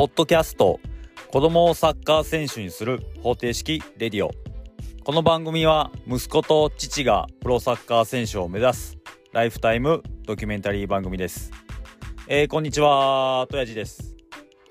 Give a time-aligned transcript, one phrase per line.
[0.00, 0.80] ポッドキャスト
[1.30, 4.30] 子供をサッカー選手にする方程式レディオ。
[5.04, 8.96] この番組は息子と父がプロサッカー選手を目指す
[9.34, 11.50] ライフタイムドキュメンタリー番組です、
[12.28, 14.16] えー、こんにちはとやじです、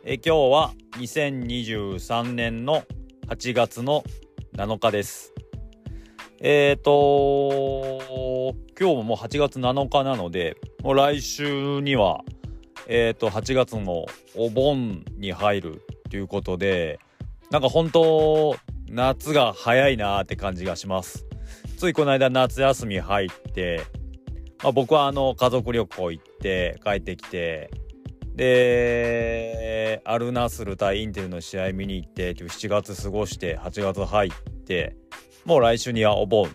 [0.04, 2.82] えー、今日は2023年の
[3.28, 4.04] 8月の
[4.56, 5.36] 7日です。
[6.40, 12.24] えっ、ー、と今日ももう8月7日なのでもう来週には
[12.92, 15.80] え、ー、と、8月のお盆に入るっ
[16.10, 17.00] ていうことで、
[17.52, 18.56] なんか本当、
[18.90, 21.28] 夏が早いなーって感じがします。
[21.78, 23.84] ついこの間夏休み入って、
[24.64, 27.70] まあ、僕はあの家族旅行行って帰ってきて、
[28.34, 34.32] で、アルナスル対インテルの試合見に行って、7月過ごして8月入っ
[34.66, 34.96] て、
[35.46, 36.50] もう来週にはお盆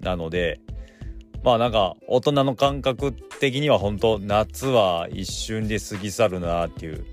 [0.00, 0.60] なので、
[1.42, 7.04] まあなんか大人の感覚的には本当夏は一瞬で過ぎ去るなっていう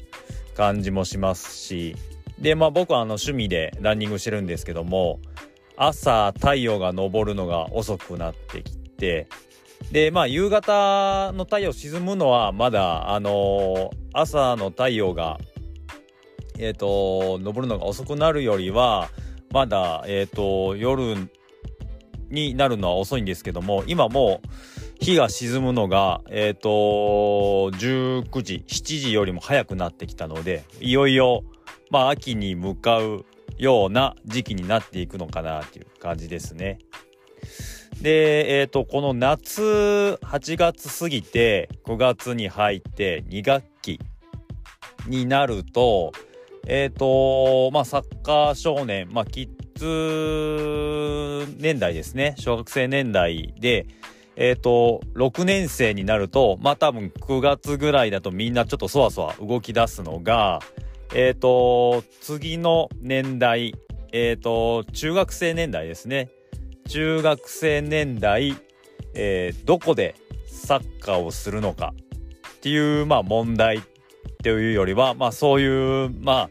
[0.56, 1.96] 感じもしますし。
[2.42, 5.20] でまあ僕はあの趣味でランニングしてるんですけども
[5.76, 9.28] 朝太陽が昇るのが遅くなってきて
[9.92, 15.40] でまあ夕方の太陽沈むのはまだあの、朝の太陽が
[16.58, 19.10] えっ、と昇るのが遅くなるよりは
[19.52, 21.16] まだえっ、と夜
[22.30, 24.48] になるのは遅いんですけども今もう
[25.00, 26.70] 日が沈むのがえっ、ー、と
[27.78, 31.44] 19時7時よりも早くなってきたのでいよいよ
[31.90, 33.26] まあ秋に向かう
[33.58, 36.80] ような時期になっていくのかなっていう感じですね。
[38.02, 44.00] で、えっ、ー、と、この夏、8月過ぎて、9月に入って2学期
[45.08, 46.14] になると、
[46.66, 52.36] えっ、ー、と、まあ、サッカー少年、まあ、キッ年代ですね。
[52.38, 53.86] 小学生年代で、
[54.36, 60.62] えっ、ー、と、6年生になると、まあ多分9月ぐらいだとみんなちょっとそわそわ動き出すのが、
[61.14, 63.76] えっ、ー、と、次の年代、
[64.12, 66.30] えっ、ー、と、中学生年代ですね。
[66.88, 68.56] 中学生年代、
[69.14, 70.16] え、どこで
[70.48, 71.94] サッカーをするのか
[72.58, 73.82] っていう、まあ問題っ
[74.42, 76.50] ていうよりは、まあそういう、まあ、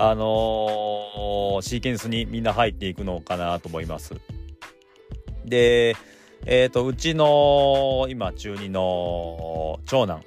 [0.00, 4.14] あのー、シーケンスにみんな入っていくのかなと思います。
[5.44, 5.96] で、
[6.46, 10.22] えっ、ー、と、うちの今中2の長男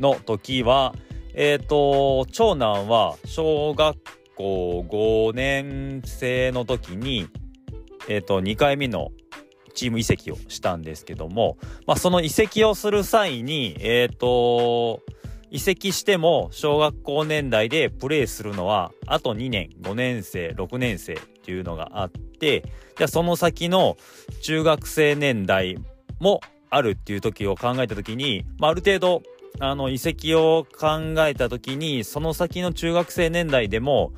[0.00, 0.92] の時は、
[1.34, 3.96] えっ、ー、と、長男は小学
[4.34, 7.28] 校5年生の時に、
[8.08, 9.12] えっ、と、2回目の
[9.72, 15.00] チーム移籍をしたんですけども、まあ、その移籍をする際に、えっ、と、
[15.50, 22.62] 移籍しても小学校年代でプレーするのはあと2年5年生6年生っていうのがあって
[22.96, 23.96] じゃあその先の
[24.42, 25.76] 中学生年代
[26.20, 26.40] も
[26.70, 29.22] あるっていう時を考えた時に、まあ、ある程度
[29.58, 34.12] あの移籍を考えた時にその先の中学生年代でも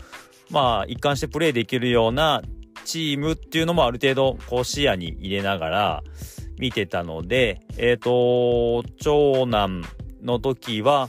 [0.51, 2.43] まあ一貫してプレーできるような
[2.85, 6.03] チームっていうのもある程度こう視野に入れながら
[6.59, 9.83] 見てたのでえっ、ー、と長男
[10.23, 11.09] の時は、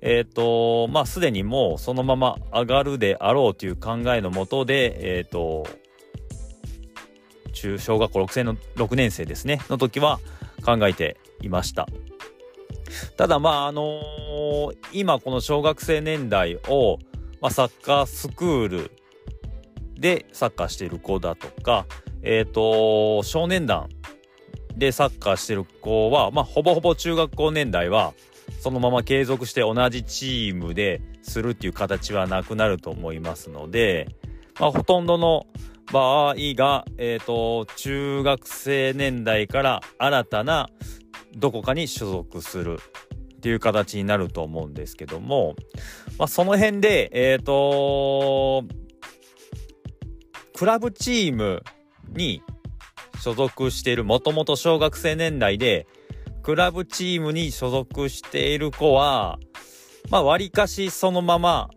[0.00, 5.66] えっ、ー、と、まあ、すでにもうそのまま上がるであろうという考えのもとで、えっ、ー、と、
[7.52, 10.20] 中、小学校6年の、6年生ですね、の時は
[10.64, 11.88] 考えていました。
[13.16, 16.98] ただ、まあ、あのー、今この小学生年代を、
[17.40, 18.90] まあ、サッカースクール
[19.94, 21.86] でサッカーしている子だとか、
[22.22, 23.88] えっ、と、少年団
[24.76, 28.12] でサッカーしてる子は、まあ、ほぼほぼ中学校年代は、
[28.64, 34.08] そのまま継続して同じチームでするっていう形はなくなると思いますので、
[34.58, 35.46] まあ、ほとんどの
[35.92, 40.70] 場合が、え、ー、と、中学生年代から新たな
[41.36, 42.78] どこかに所属する
[43.36, 45.56] っていう形になると思うんですけども、
[46.18, 48.64] まあ、その辺で、えっ、ー、と、
[50.56, 51.62] クラブチーム
[52.14, 52.42] に
[53.20, 55.86] 所属している、もともと小学生年代で、
[56.44, 59.38] クラブチームに所属している子は、
[60.10, 61.70] まあ、割かしそのまま、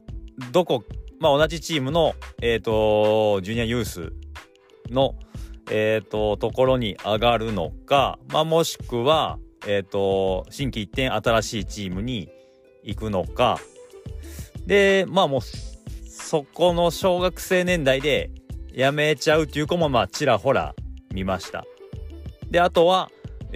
[0.51, 0.83] どこ、
[1.21, 4.11] まあ、同じチームの、えっ、ー、と、ジュニアユース
[4.89, 5.15] の、
[5.71, 12.29] えっ、ー、と、ところに上がるのか、まあ、もしくは、えっ、ー、と、新規一点新しいチームに
[12.83, 13.59] 行くのか、
[14.65, 15.41] で、まあもう、
[16.09, 18.31] そこの小学生年代で
[18.75, 20.75] 辞めちゃうっていう子も、まあ、ちらほら
[21.13, 21.63] 見ました。
[22.51, 23.09] で、あとは、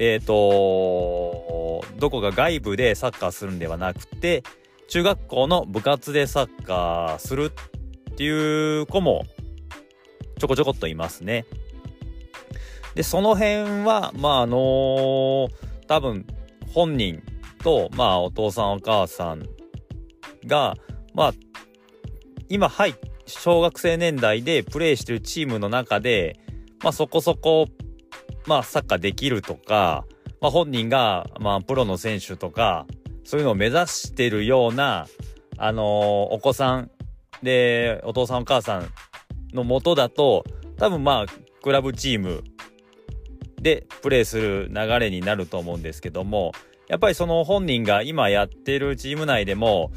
[0.03, 4.41] えっ、ー、と、どこか外部でサッカーするんではなくて、
[4.87, 7.51] 中学校の部活でサッカーする
[8.11, 9.27] っていう子も
[10.39, 11.45] ちょこちょこっといますね。
[12.95, 15.49] で、その辺は、まあ、あのー、
[15.87, 16.25] 多分
[16.73, 17.21] 本人
[17.63, 19.47] と、まあ、お父さんお母さん
[20.47, 20.77] が、
[21.13, 21.33] まあ、
[22.49, 22.95] 今、はい、
[23.27, 26.39] 小学生年代でプレーしてるチームの中で、
[26.83, 27.67] まあそこそこ、
[28.45, 30.05] まあサッカーできるとか、
[30.39, 32.85] まあ本人が、まあプロの選手とか、
[33.23, 35.07] そういうのを目指してるような、
[35.57, 35.85] あのー、
[36.33, 36.91] お子さん
[37.43, 38.89] で、お父さんお母さん
[39.53, 40.43] のもとだと、
[40.77, 42.43] 多分まあ、クラブチーム
[43.61, 46.53] でプレーする流れになると思うんですけども、
[46.87, 49.91] やっぱりその本人が今やってるチーム内でも、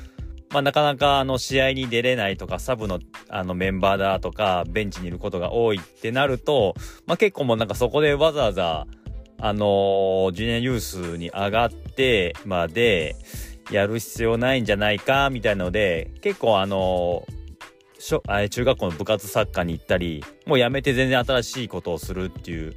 [0.50, 3.00] まあ、なかなかあの試合に出れないとか、サブの
[3.34, 8.86] あのメンバーだとか、ベンチにいることが多いってなると、まあ、結構もうなんかそこでわざわざ、
[9.40, 13.16] あのー、ジュニアユースに上がってまで
[13.72, 17.44] やる必要ないんじゃないか、みたいので、結構あのー
[17.98, 22.76] しょ中学校の部活サッカーに行ったり、もうやめて全然新しいことをするっていう、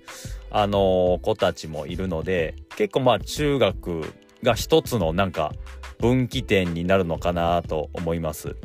[0.50, 5.52] あのー、子たちもいるので、結構まあ中学が一つのなんか
[6.00, 8.56] 分岐点になるのかなと思います。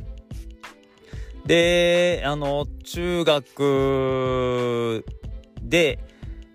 [1.46, 5.04] で、あの、中学
[5.62, 5.98] で、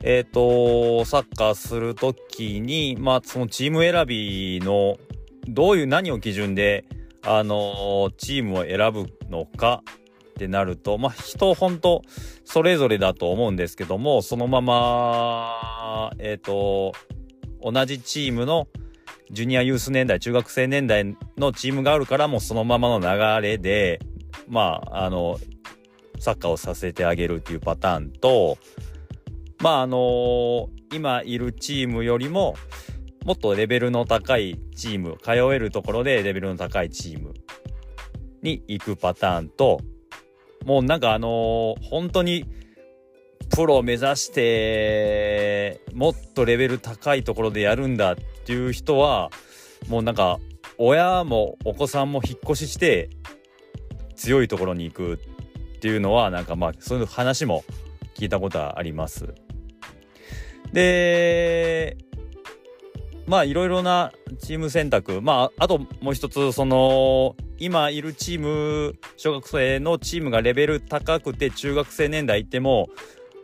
[0.04, 4.98] えっ、ー、と、サッカーするときに、まあ、そのチーム選びの、
[5.48, 6.86] どういう何を基準で、
[7.30, 9.84] あのチームを選ぶのか
[10.30, 12.02] ってなると、まあ、人本当
[12.46, 16.94] それぞれだと思うんですけども、そのまま、えっ、ー、と、
[17.62, 18.70] 同じチームの
[19.30, 24.00] ジュニアユース年代、中学生年代のチームがあるからもうそのままの流れで、
[24.48, 25.38] まあ、あの、
[26.20, 28.58] サッカーをさせてあげるっていうパターンと、
[29.60, 32.56] まあ、あの今いるチームよりも、
[33.26, 37.34] もっとレベルの高いチーム、通えるところでレベルの高いチーム
[38.42, 39.80] に行くパターンと、
[40.66, 42.46] もうなんかあのー、本当に
[43.50, 48.16] プロを目指してもっとレベル高いところでやるんだっ
[48.46, 49.32] ていう人は
[49.88, 50.40] もうなんか
[50.78, 53.10] 親もお子さんも引っ越しして
[54.18, 57.64] 強いところに行くっていうのはなんかまあそういう話も
[58.16, 59.34] 聞いたことはあります。
[60.74, 61.98] で
[63.26, 72.90] まあいろいろなチーム選択まああともう一つその今いるチーム小学生のチームがレベル高くて中学生年代行っても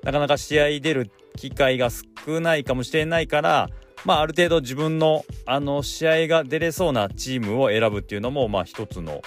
[0.03, 3.69] なかなか試合出る機会が少ないかもしれないから
[4.05, 9.21] まあある程度自分のあの試合が出れそうなチームを選ぶっていうのもまあ一つの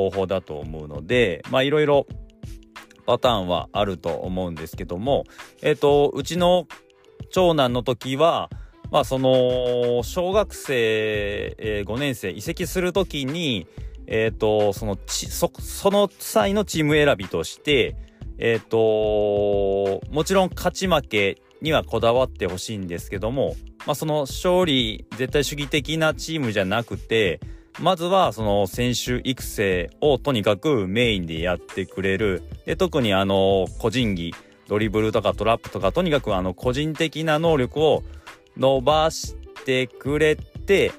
[0.00, 2.06] 方法だと思うのでまあいろいろ
[3.06, 5.24] パターンはあると思うんですけども
[5.62, 6.66] えっ、ー、とうちの
[7.30, 8.50] 長男の時は
[8.90, 13.66] まあその小学生、え、5年生移籍する時に
[14.06, 17.96] えっ、ー、とそのちそその際のチーム選びとして
[18.38, 23.54] えっ、ー、ともちろん勝ち負けにはこだわってほしいんですけども、
[23.86, 27.40] まあ、その勝利絶対主義的なチームじゃなくて
[27.80, 34.34] まずはその選手育成をとにかくメインでやってくれるで特にあの個人技
[34.68, 38.04] ドリブルとかトラップとかとにかくあの個人的な能力を
[38.56, 39.34] 伸ばし
[39.64, 40.92] てくれて、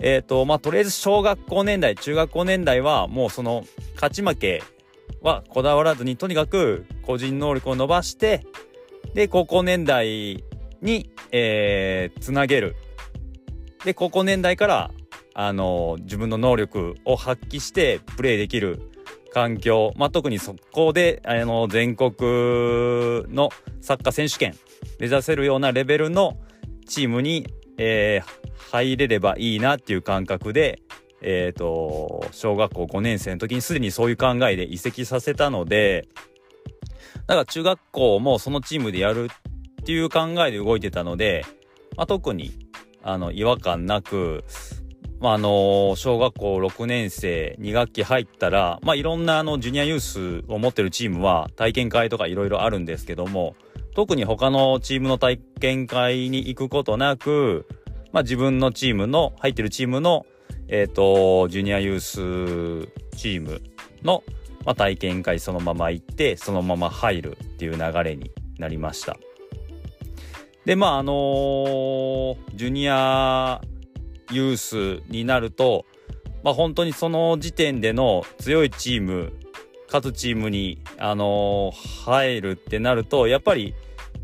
[0.00, 3.64] えっ、ー、と、まあ、とりあえず小学校年代、中学校年代はもうその
[3.94, 4.62] 勝ち負け
[5.22, 8.46] はこだわらずに、とにかく個人能力を伸ばして、
[9.14, 10.44] で、高校年代
[10.82, 12.76] に、えー、つなげる。
[13.84, 14.90] で、高校年代から、
[15.38, 18.90] あの自分の能力を発揮してプレーできる
[19.34, 22.10] 環境、まあ、特にそこで、あの全国
[23.28, 23.50] の
[23.82, 24.54] サッカー選手権
[24.98, 26.38] 目指せるようなレベルの
[26.88, 30.80] チームに、えー、入れればいいなっていう感覚で、
[31.20, 36.08] えっ、ー、と、小学校5年生の時にすでにそういう考えで移籍させたので、
[37.26, 39.28] だから中学校もそのチームでやる
[39.82, 41.44] っていう考えで動いてたので、
[41.94, 42.52] まあ、特に、
[43.02, 44.44] あの、違和感なく、
[45.20, 53.56] まあ、あの小学校6年生2学期入ったら、まあ、いろんなあの、ジュニアユースを持ってるチームは体験会とかいろいろあるんですけども、
[53.94, 57.66] 特に他のチームの体験会に行くことなく、
[58.12, 60.26] まあ、自分のチームの、入ってるチームの、
[60.68, 63.62] えっ、ー、と、ジュニアユースチーム
[64.02, 64.22] の、
[64.66, 69.16] まあ、体験会そのまま行って、そのまま入るっていう流れになりました。
[70.66, 73.62] で、まあ、あのー、ジュニア
[74.30, 75.84] ユースになると、
[76.42, 79.32] まあ、本当にその時点での強いチーム、
[79.86, 83.74] 勝つチームに、あのー、入るってなると、やっぱり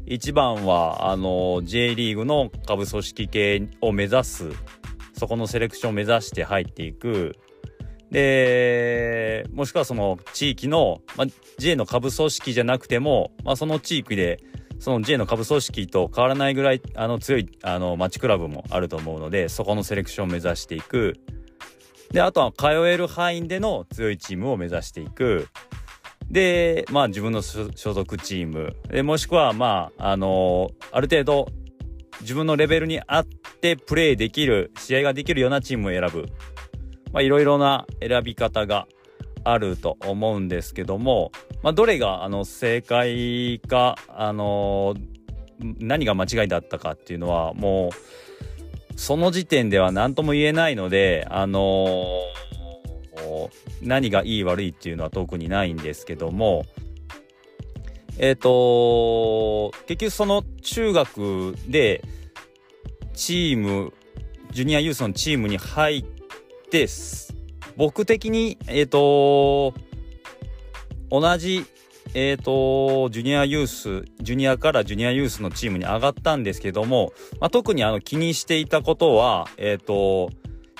[0.07, 4.51] 一番は、あの、J リーグの下部組織系を目指す、
[5.17, 7.37] そこのセレクションを目指して入っていく。
[8.11, 11.27] で、もしくはその地域の、まあ、
[11.59, 14.41] J の下部組織じゃなくても、まあ、その地域で、
[14.83, 21.21] その J の下部組織と変わらないぐらい、あの、強い、あの、街クラブもあると思うので、そこのセレクションを目指していく。
[22.11, 25.47] で、あとは通える範囲での強いチームを目指していく。
[26.29, 28.75] で、まあ自分の所属チーム。
[28.91, 31.47] で、もしくは、まあ、あの、ある程度
[32.23, 33.27] 自分のレベルに合っ
[33.61, 36.27] てプレーできる、試合ができるようなチームを選ぶ。
[37.13, 38.89] まあいろいろな選び方が
[39.45, 41.33] あると思うんですけども、
[41.63, 44.95] まあどれがあの正解か、あの、
[45.79, 53.51] 何が間違いだったかっていうのはもう、その時点では何とも言えないので、あのー、
[53.83, 56.65] 何がいい悪いっていうのは特にないんですけども、
[58.19, 62.05] えっ、ー、と結局その中学で
[63.15, 63.93] チーム、
[64.51, 66.05] ジュニアユースのチームに入っ
[66.71, 66.87] て、
[67.77, 69.75] 僕的に、えっ、ー、と
[71.11, 71.65] 同じ、
[72.15, 80.31] えっ、ー、と、ジュニアユース、ジュニアからジュニアユースのチームに上がったんですけども、まあ、特にあの気にしていたことは、えっ、ー、と、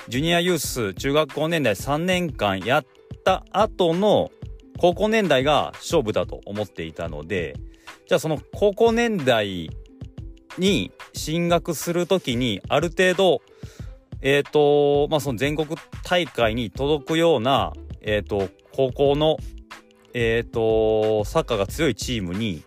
[0.09, 2.85] ジュニアユース中学校年代3年間やっ
[3.23, 4.31] た後の
[4.77, 7.55] 高校年代が勝負だと思っていたので、
[8.07, 9.69] じゃあその高校年代
[10.57, 13.41] に進学するときにある程度、
[14.25, 15.67] えっ、ー、と、まあ、その全国
[16.03, 19.37] 大会に届くような、えっ、ー、と、高校の、
[20.13, 22.63] えっ、ー、と、サッカーが強いチームに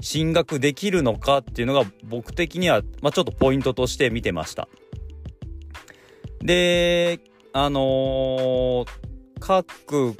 [0.00, 4.68] 進学できるのかっていうのが僕的には、まあ、ちょっとポイントとして見てました。
[6.42, 7.20] で、
[7.52, 8.84] あの
[9.38, 10.14] 各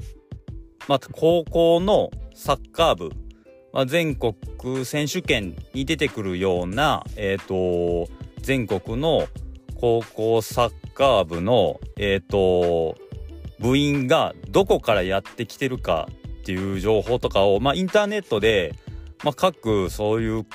[0.87, 3.11] まあ、高校のサッカー部、
[3.73, 4.35] まあ、全国
[4.85, 9.26] 選手権に出てくるような、えっ、ー、と、全国の
[9.80, 12.97] 高校サッカー部の、えっ、ー、と、
[13.59, 16.09] 部員がどこからやってきてるか
[16.40, 18.75] っていう情報とかを、まあ、インターネットで、
[19.25, 20.47] まあ、各そういう、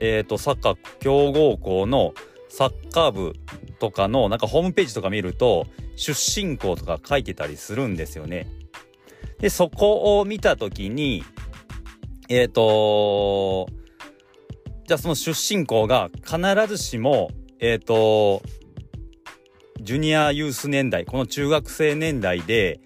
[0.00, 2.14] えっ、ー、と、サッカー強豪校の
[2.48, 3.34] サッカー部
[3.78, 5.66] とかのなんかホームページとか見ると
[5.96, 8.46] 出身校とか書いてたりするんですよね。
[9.38, 11.24] で、そこを見たときに、
[12.28, 13.68] えっ、ー、と
[14.86, 17.30] じゃあその出身校が必ずしも、
[17.60, 18.42] えっ、ー、と
[19.88, 22.78] ジュニアユース年代、この中学生年代で、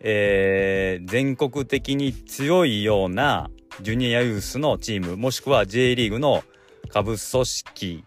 [0.00, 3.48] えー、全国的に強いような
[3.80, 6.44] ジュニアユースのチーム、もしくは J リーグの
[6.90, 8.04] 下部組織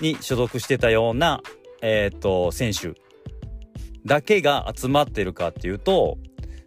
[0.00, 1.42] に所属してたような、
[1.82, 2.94] えっ、ー、と、選手
[4.06, 6.16] だけが集まってるかっていうと、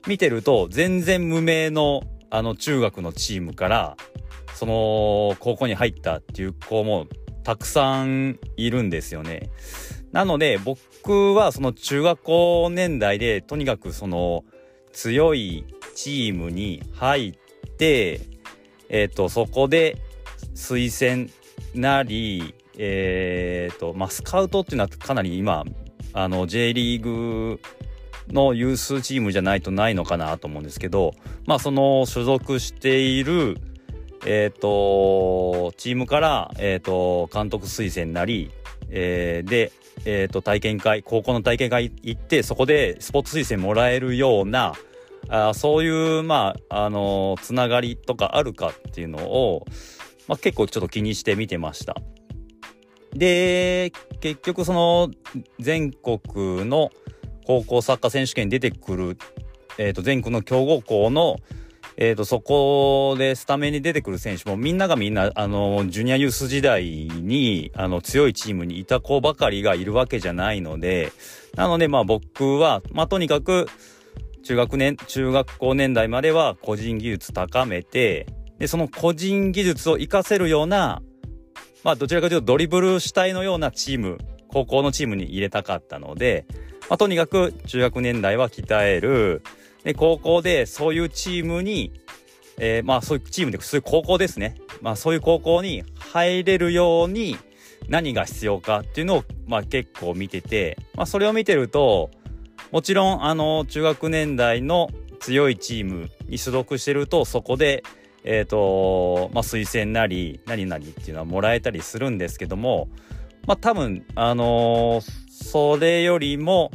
[0.08, 3.98] 見てると全然無名のあの中学のチームから
[4.54, 7.08] その高校に入ったっていう子も
[7.44, 9.50] たくさんいるんですよね。
[10.14, 14.46] なので僕はその中学校年代でとにかくその
[14.94, 15.66] 強い
[15.96, 17.34] チームに入っ
[17.78, 18.22] て
[18.88, 19.98] えっ、ー、とそこで
[20.56, 21.30] 推薦
[21.76, 25.66] なりえっ、ー、とまあスカウトっていうのはかなり今
[26.14, 27.60] あの J リーグ
[28.30, 31.14] の有数チームじゃないとないのかなと思うんですけど、
[31.46, 33.58] まあその所属している、
[34.26, 38.52] えっ、ー、と、チームから、えっ、ー、と、監督推薦なり、
[38.96, 39.72] えー、で、
[40.06, 44.74] えっ、と、体験会、高校の体験会行って、そこでスポーツ推薦もらえるような、
[45.30, 49.66] あそういう、まあ、あのつながりとかあるかっていうのを、
[50.28, 51.96] まあ、結構ちょっと気にして見てました。
[53.16, 55.10] で、結局その
[55.60, 56.92] 全国の、
[57.46, 59.18] 高校サッカー選手権に出てくる、
[59.78, 61.38] えー、と全国の強豪校の、
[61.98, 71.12] えー、とそこでスタメンに出てくる選手もみんながみんなあのジュニアユース時代にあの強いチームにいた子ばかりがいるわけじゃないので
[71.56, 73.68] なのでまあ僕は、まあ、とにかく
[74.44, 81.02] 中学年中学校年代までは個人技術高めてでその個人技術を活かせるような
[81.84, 86.46] まあどちらかというとドリブル主体のようなチーム高校のチームに入れたかったので
[86.90, 89.42] まあ、とにかく中学年代は鍛える。
[89.84, 91.92] で、高校でそういうチームに、
[92.58, 94.56] えー、まあそういうチームで、そういう高校ですね。
[94.82, 97.38] まあそういう高校に入れるように
[97.90, 102.12] 何が必要かっていうのを、まあ結構見てて、まあそれを見てると、
[102.72, 107.84] もちろんあの中学年代の強いチームに所属してるとそこで
[108.24, 112.90] えっ、ー、とまあ推薦なり何々っていうのはもらえたりするんですけども
[113.46, 116.72] まあ多分あのーそれよりも、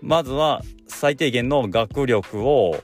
[0.00, 0.62] まずは
[0.98, 2.82] 最低限の学力を、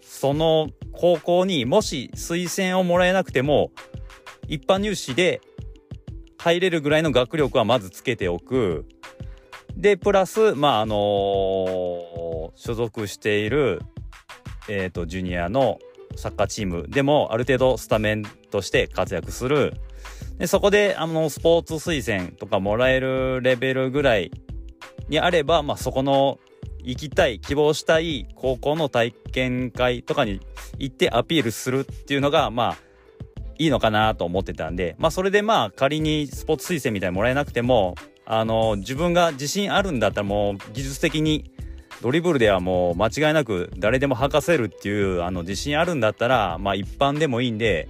[0.00, 3.72] その高校にもし推薦をもらえなくても、
[4.46, 5.40] 一般入試で
[6.38, 8.86] 入れるぐらいの学力はまずつけておく。
[9.76, 10.96] で、プラス、まあ、あのー、
[12.54, 13.82] 所属している、
[14.68, 15.80] えっ、ー、と、ジュニアの
[16.14, 19.74] サッカーチームでもある程度スタメンとして活躍する。
[20.38, 24.30] で、そこで、あの、スポーツ推薦とかもらえるレベルぐらい
[25.08, 26.38] にあれば、まあ、そこの
[26.86, 30.40] 行きたい、希望したい高校の体験会とかに
[30.78, 32.76] 行ってアピールするっていうのが、まあ、
[33.58, 41.50] いいのかなと思ってたんで、まあ、それでまあ、仮にスポーツ推薦みたいにもらえなくても、あの、自分が自信あるんだったらもう、技術的に、
[42.02, 47.88] ドリブルではもう間違いなく誰でも履かせるっていうあの自信あるんだったら、まあ一般でもいいんで、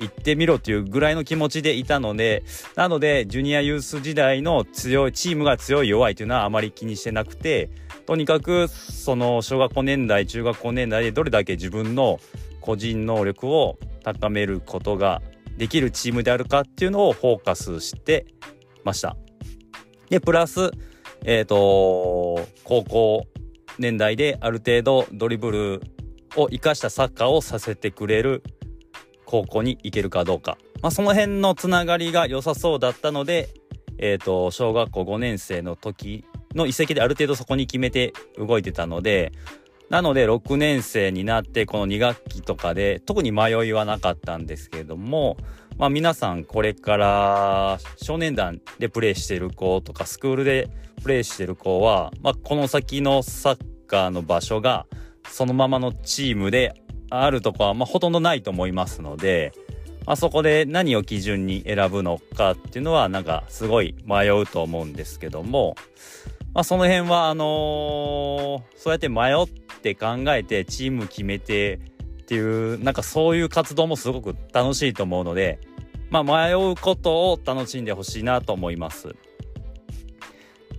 [0.00, 2.42] 行ってみろっていうぐらいの気持ちでいたので、
[2.74, 7.68] なので、ジュニアユース時代の強い、チームが強い弱いというのはあまり気にしてなくて、
[8.06, 12.18] とにかく、その、小学校年代、中学校年代でどれだけ自分の
[12.60, 15.22] 個人能力を高めることが
[15.56, 18.26] できるチームであるかっていうのをフォーカスして
[18.84, 19.16] ました。
[20.08, 20.70] で、プラス、
[21.24, 23.26] えっ、ー、と、高校
[23.78, 25.82] 年代である程度ドリブル
[26.36, 28.42] を活かしたサッカーをさせてくれる
[29.24, 30.58] 高校に行けるかどうか。
[30.82, 33.50] まあ、その辺のつながりが良さそうだったので、
[33.98, 39.32] えっ、ー、と、小学校5年生の時の移籍である程度そこに決めて動いてたので、
[39.88, 45.36] なので6年生になってこの2学期とかで特に迷いはなかったんですけれども、
[45.78, 50.70] まあ皆さんこれから少年団でプレーしてる子とかスクールで
[51.02, 54.86] プレーしてる子は、まあこの先のサッカーの場所が
[55.28, 56.74] そのままのチームで
[57.10, 59.52] あるとこは、まあ、ほとんどないと思いますので、
[60.06, 65.74] まあ、そこで何を基準に選ぶのかっていうのはなんかすごい迷うと思うんですけども、
[66.52, 69.46] まあ、その辺はあのー、そうやって迷っ
[69.82, 71.80] て考えてチーム決めて
[72.22, 75.60] っていうなんかそういう活動もすごく楽しいと思うので、
[76.10, 79.14] まあ、迷うことを楽しんでほしいなと思います。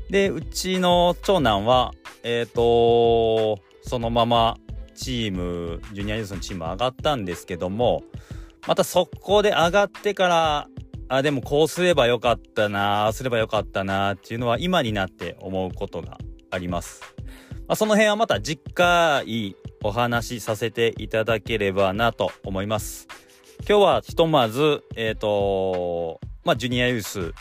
[0.10, 4.58] でうちの長男はえっ、ー、とそのまま
[5.02, 8.04] チーム、ジュニアユースのチーム上がったんですけども、
[8.68, 10.68] また速攻で上がってから、
[11.12, 16.18] あ、でもこうすればよかったな、あすればよかったなっていうのは今になって思うことが
[16.50, 17.02] あります。
[17.68, 23.10] まあ、その辺はまた次回お話しさせていただければなと思います。
[23.68, 27.34] 今日はひとまず、えっ、ー、と、まあ、ジュニアユース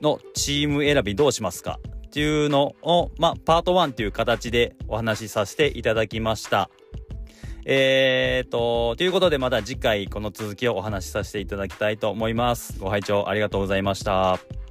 [0.00, 6.70] のチーム選びどうしますかっていうのを、まあ、パート1という形でお話しさせていただきました。
[7.64, 12.78] えーと、ということでまた次回この続きをお話しさせていただきたいと思います。
[12.78, 14.61] ご拝聴ありがとうございました。